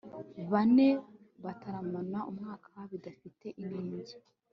bane 0.51 0.87
bataramara 1.43 2.19
umwaka 2.31 2.73
bidafite 2.91 3.45
inenge 3.63 4.15